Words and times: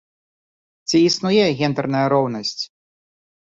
Ці 0.91 0.97
існуе 1.09 1.45
гендэрная 1.61 2.03
роўнасць? 2.17 2.57